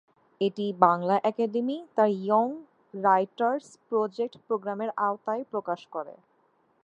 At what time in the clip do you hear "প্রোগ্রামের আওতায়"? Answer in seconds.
4.47-5.43